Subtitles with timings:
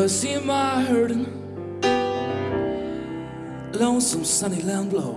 [0.00, 1.26] Well, see my hurting,
[3.74, 5.12] lonesome sunny land blow.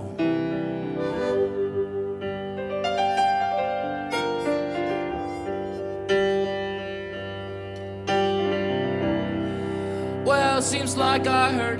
[10.26, 11.80] Well, seems like I heard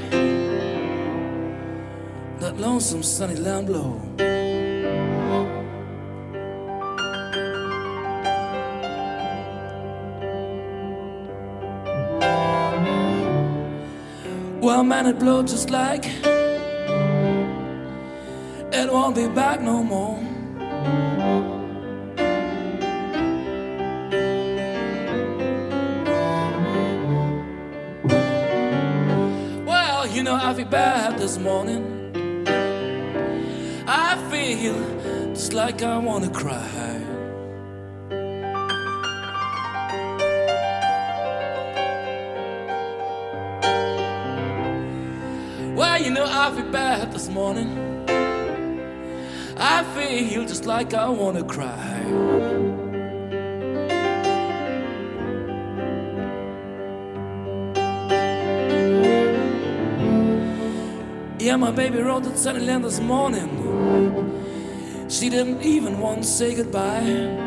[2.40, 4.00] that lonesome sunny land blow.
[14.84, 16.06] Well, man, it blow just like
[18.74, 20.20] it won't be back no more.
[29.66, 32.12] Well, you know, I feel bad this morning.
[33.88, 34.76] I feel
[35.34, 36.93] just like I wanna cry.
[46.52, 47.70] Feel bad this morning.
[49.58, 52.02] I feel just like I wanna cry.
[61.40, 63.50] Yeah, my baby wrote that sunny land this morning.
[65.10, 67.43] She didn't even want to say goodbye.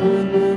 [0.00, 0.49] Amen.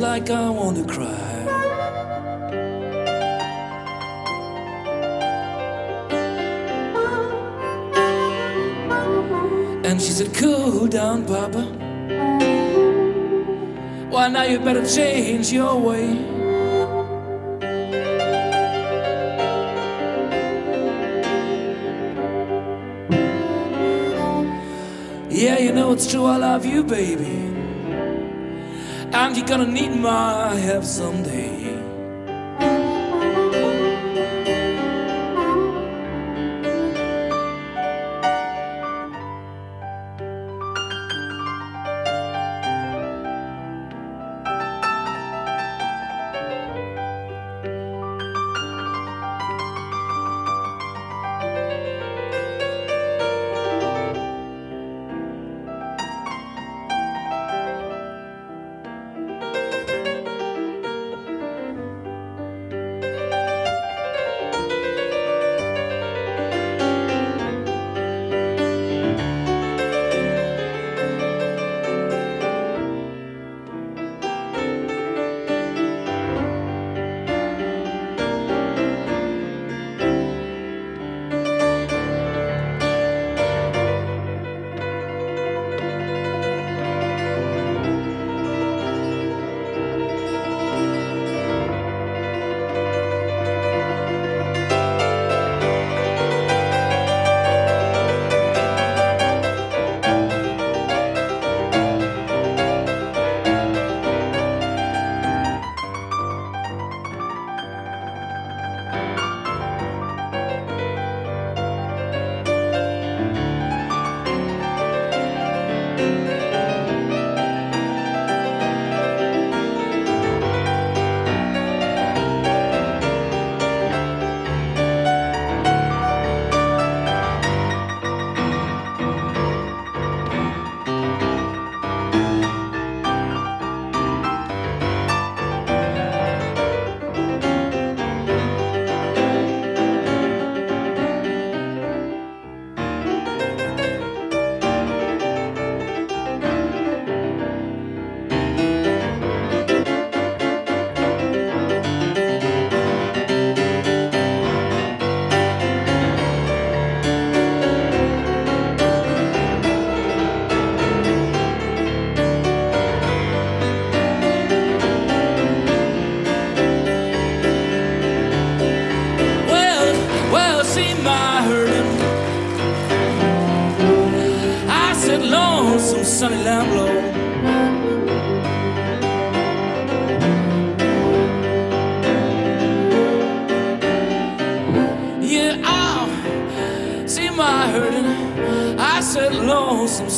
[0.00, 1.06] Like I want to cry.
[9.84, 11.62] And she said, Cool down, Papa.
[14.10, 16.06] Why, now you better change your way.
[25.28, 27.49] Yeah, you know it's true, I love you, baby.
[29.34, 31.69] You're gonna need my help someday.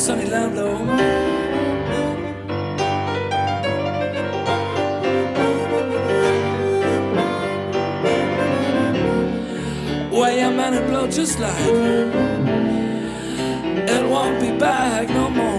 [0.03, 0.67] Sunny Lamblo.
[10.11, 11.57] Way a man it blow just like
[13.95, 15.52] it won't be back no more.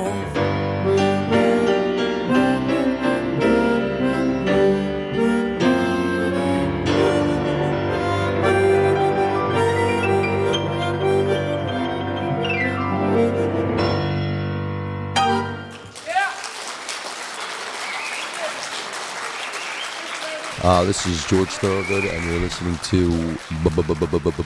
[20.65, 23.37] Uh, this is George Thorogood, and you're listening to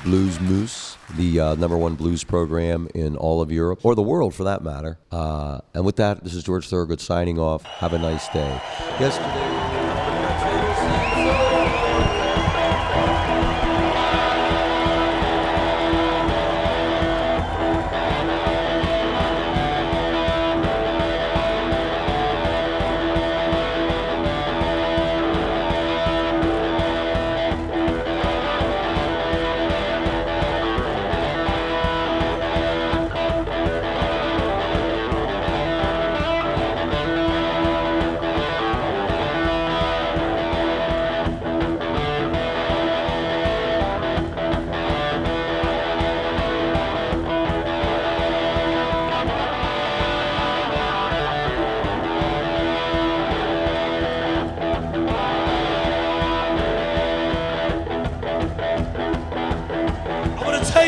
[0.02, 4.34] Blues Moose, the uh, number one blues program in all of Europe, or the world
[4.34, 4.98] for that matter.
[5.12, 7.62] Uh, and with that, this is George Thorogood signing off.
[7.62, 8.60] Have a nice day.
[8.98, 9.77] Yesterday.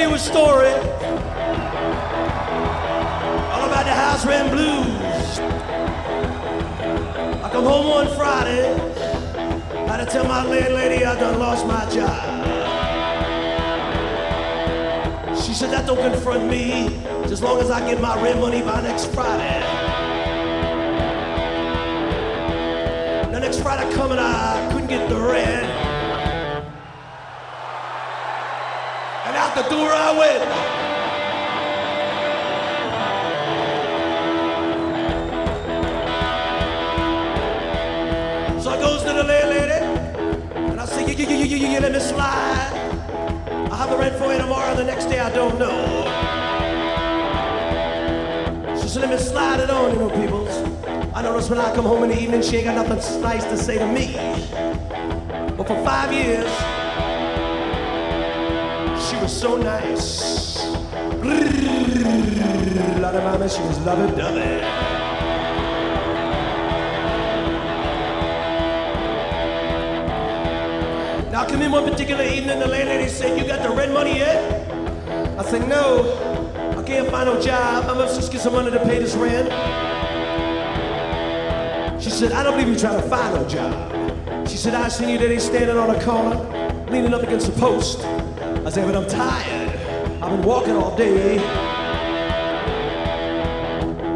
[0.00, 0.72] you a story
[3.52, 5.38] all about the house rent blues.
[7.44, 8.72] I come home on Friday,
[9.74, 12.46] I had to tell my landlady I done lost my job.
[15.36, 18.62] She said that don't confront me, just as long as I get my rent money
[18.62, 19.60] by next Friday.
[23.32, 25.79] The next Friday coming, I couldn't get the rent.
[39.31, 39.85] Landlady,
[40.55, 42.73] and I say, yeah, yeah, yeah, yeah, let me slide.
[43.70, 46.05] I'll have the rent for you tomorrow, the next day I don't know.
[48.81, 50.57] She said, let me slide it on, you know, peoples.
[51.14, 53.57] I notice when I come home in the evening, she ain't got nothing nice to
[53.57, 54.14] say to me.
[55.57, 56.51] But for five years,
[59.22, 60.64] was so nice.
[63.00, 64.61] Lot of mama, she was lovey-dovey.
[71.30, 74.70] Now, come in one particular evening, the landlady said, You got the rent money yet?
[75.38, 77.85] I said, No, I can't find no job.
[77.85, 79.48] I must just get some money to pay this rent.
[82.02, 84.48] She said, I don't believe you're trying to find no job.
[84.48, 88.00] She said, I seen you today standing on a corner, leaning up against a post.
[88.70, 90.22] I said, But I'm tired.
[90.22, 91.38] I've been walking all day.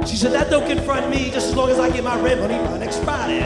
[0.07, 2.55] She said, That don't confront me just as long as I get my rent money
[2.59, 3.41] by next Friday.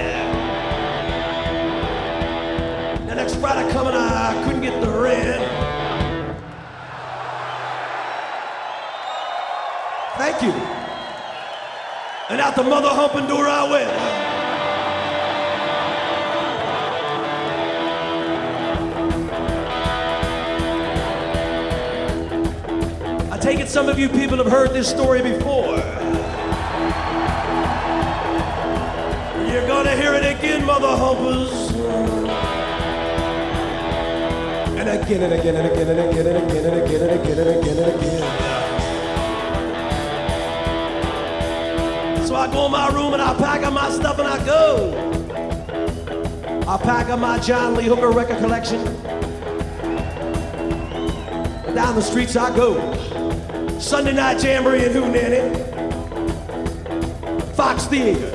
[3.07, 5.51] The next Friday coming, I couldn't get the rent.
[10.19, 10.53] Thank you.
[12.29, 14.28] And out the mother humping door I went.
[23.69, 25.77] Some of you people have heard this story before.
[29.47, 31.53] You're gonna hear it again, mother humpers.
[34.79, 37.51] And again and again and again and again and again and again and again and
[37.51, 38.23] again and again.
[42.27, 44.95] So I go in my room and I pack up my stuff and I go.
[46.67, 48.83] I pack up my John Lee Hooker record collection.
[51.75, 53.28] Down the streets I go.
[53.81, 55.55] Sunday night jamboree and in hootenanny.
[57.55, 58.31] Fox Theater.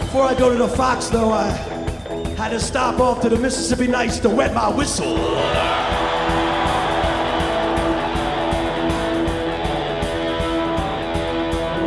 [0.00, 1.50] Before I go to the Fox, though, I
[2.36, 5.14] had to stop off to the Mississippi Nights to wet my whistle.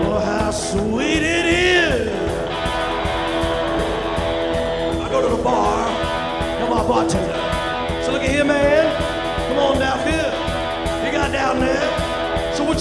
[0.06, 2.08] Oh, how sweet it is!
[5.02, 5.88] I go to the bar,
[6.60, 7.34] tell my bartender.
[8.06, 8.83] So look at here, man.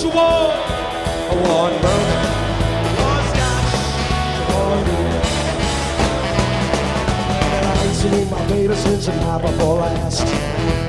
[0.04, 0.52] What you want?
[1.30, 2.20] I want bourbon.
[3.06, 3.70] One scotch.
[4.50, 5.20] One beer.
[7.54, 10.26] And I ain't my baby since the night before last.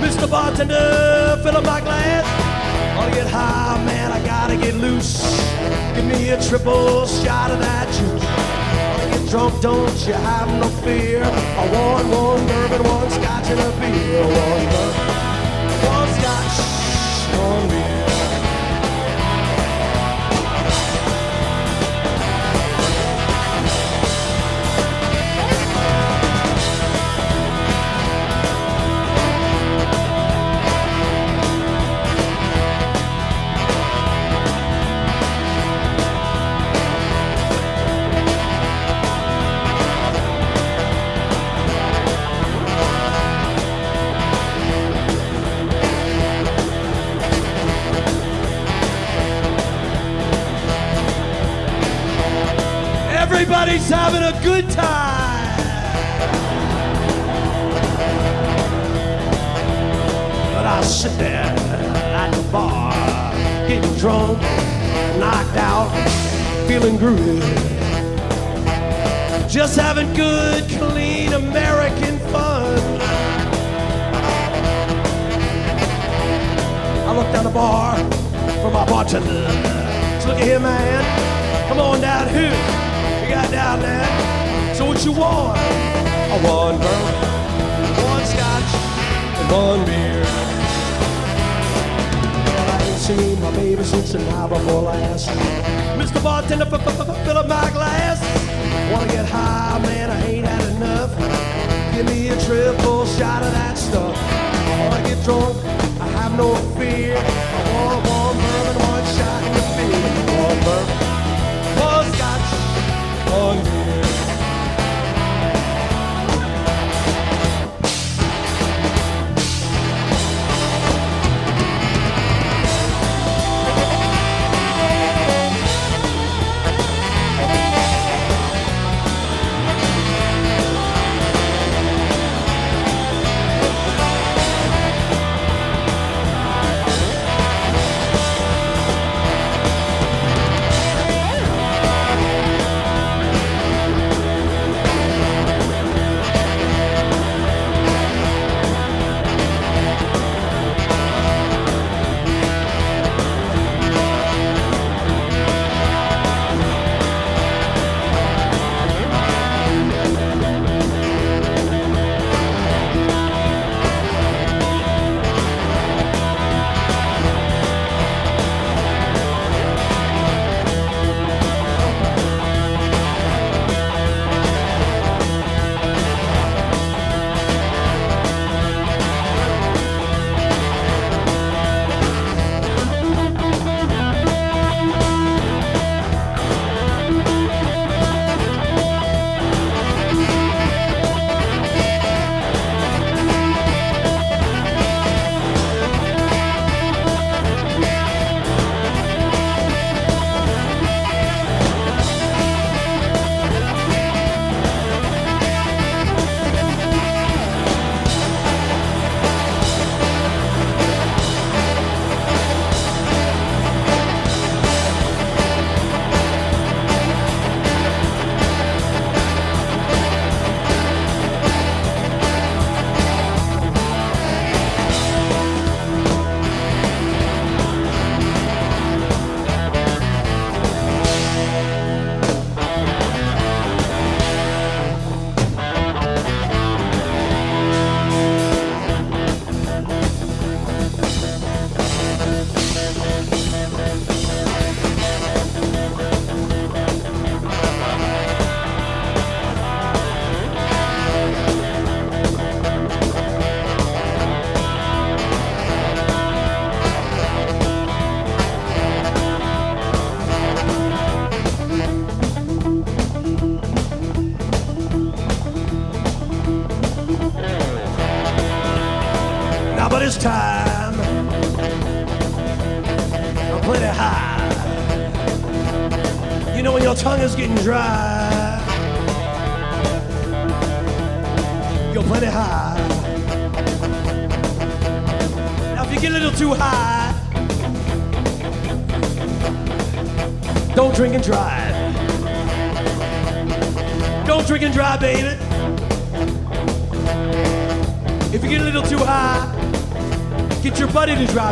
[0.01, 0.29] Mr.
[0.29, 2.25] Bartender, fill up my glass.
[2.97, 5.21] Wanna get high, man, I gotta get loose.
[5.95, 8.25] Give me a triple shot of that juice.
[8.89, 11.23] Wanna get drunk, don't you have no fear.
[11.23, 14.23] I want one bourbon, one scotch, and a beer.
[14.23, 15.07] One bourbon,
[15.93, 16.55] one scotch,
[17.37, 17.92] one beer.
[54.23, 54.62] A good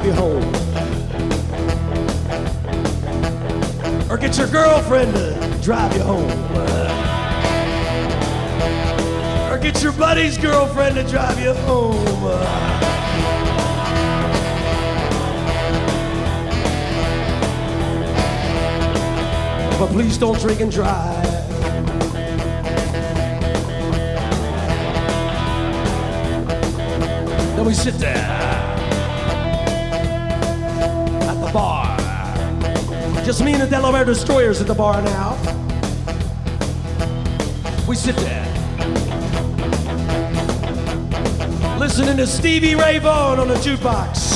[0.01, 0.43] drive you home.
[4.09, 6.31] Or get your girlfriend to drive you home.
[9.51, 12.03] Or get your buddy's girlfriend to drive you home.
[19.79, 21.23] But please don't drink and drive.
[27.55, 28.30] Then we sit there
[33.25, 35.37] Just me and the Delaware Destroyers at the bar now.
[37.87, 38.47] We sit there.
[41.77, 44.31] Listening to Stevie Ray Vaughan on the jukebox.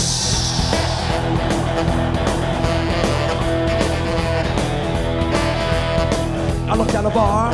[6.69, 7.54] I look down the bar.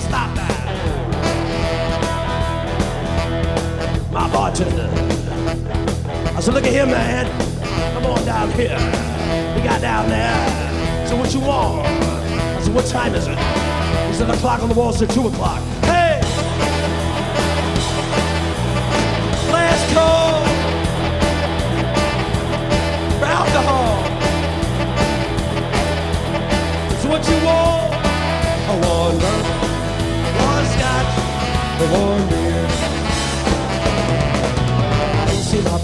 [0.00, 0.52] Stop that.
[4.12, 5.11] My bartender.
[6.42, 7.24] Said, look at here, man.
[7.94, 8.76] Come on down here.
[9.54, 11.06] We got down there.
[11.06, 11.86] So what you want?
[11.86, 13.38] I said, what time is it?
[14.08, 15.62] He said, the clock on the wall said two o'clock.
[15.84, 16.20] Hey!
[19.52, 20.21] Last call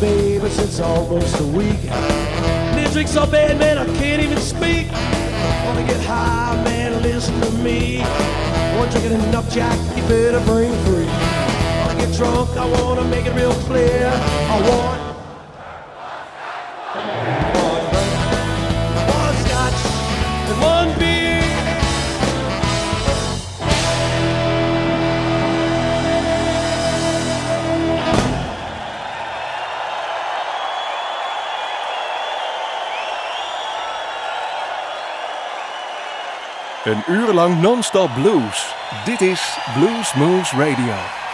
[0.01, 1.81] baby since almost a week.
[2.75, 4.91] This drink's so bad, man, I can't even speak.
[5.65, 8.01] Wanna get high, man, listen to me.
[8.79, 11.07] One drinking enough Jack, you better bring three.
[11.81, 14.07] Wanna get drunk, I wanna make it real clear.
[14.07, 14.98] I want
[36.89, 38.75] Een uur lang non-stop blues.
[39.05, 41.28] Dit is Blues Moose Radio.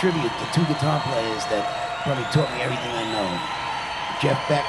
[0.00, 1.60] tribute to two guitar players that
[2.08, 3.28] probably taught me everything I know.
[4.16, 4.64] Jeff Beck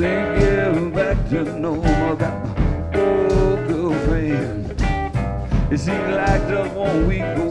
[0.00, 2.16] thinking back to normal.
[2.16, 4.80] Got my old oh, girlfriend.
[5.70, 7.49] It seemed like the one we go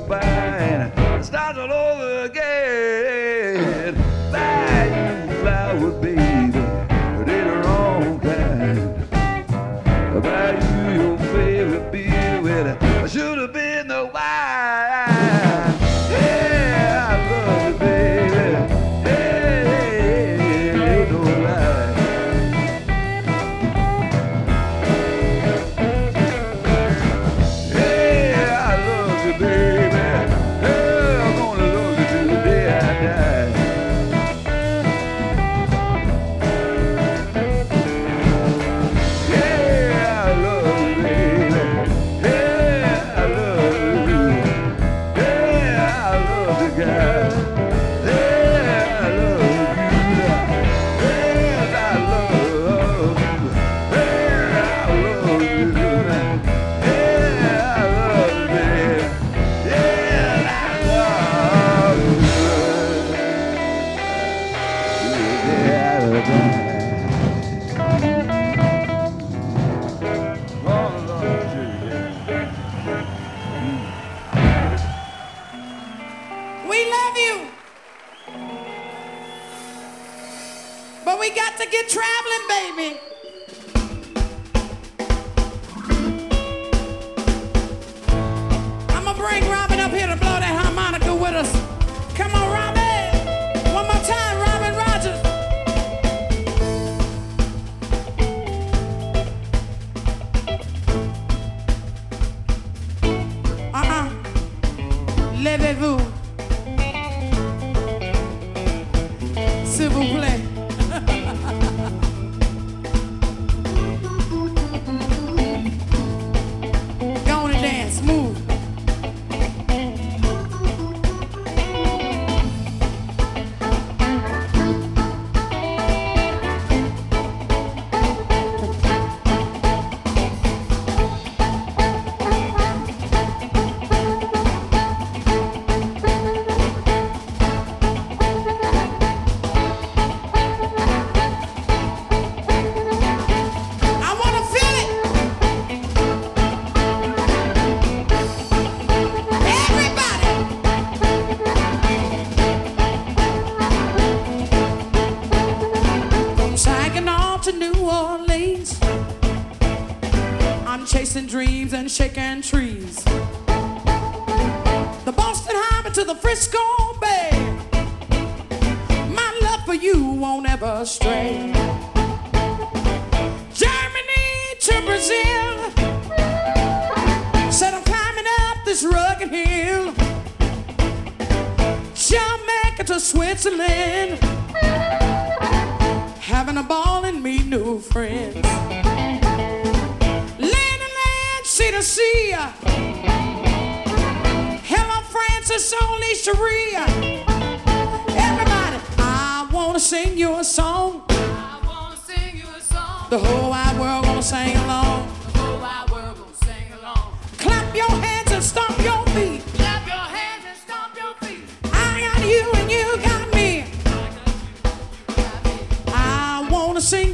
[105.70, 105.99] Levez-vous.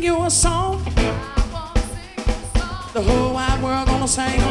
[0.05, 0.83] you a song.
[2.93, 4.44] The whole wide world gonna sing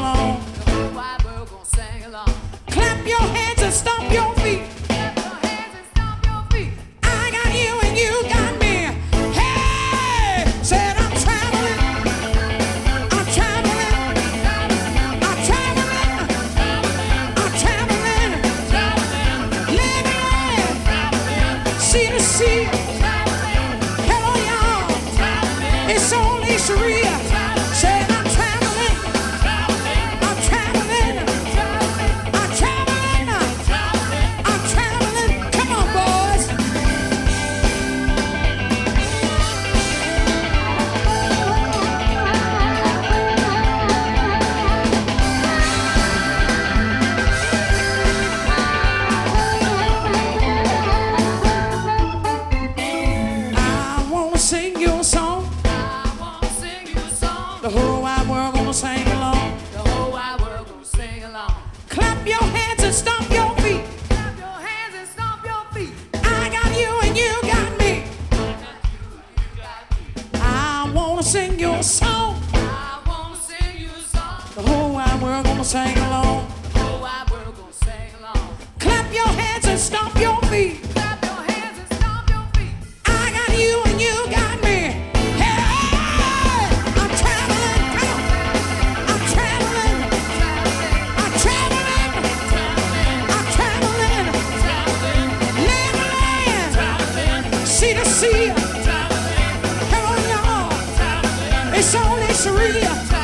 [101.76, 103.23] It's only surreal.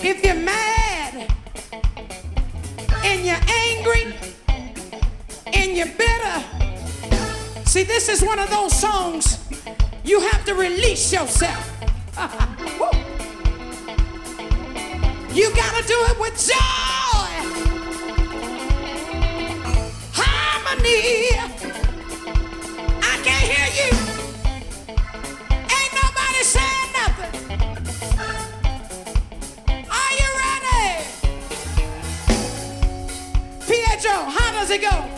[0.00, 1.28] If you're mad
[3.04, 4.14] and you're angry
[5.46, 6.44] and you're bitter,
[7.66, 9.44] see, this is one of those songs
[10.04, 11.68] you have to release yourself.
[15.34, 17.28] you gotta do it with joy,
[20.14, 21.57] harmony.
[34.68, 35.17] How's it go?